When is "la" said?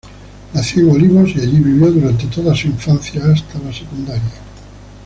3.59-3.71